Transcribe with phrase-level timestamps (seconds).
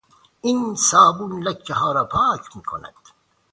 [0.41, 2.93] این صابون لکهها را پاک میکند.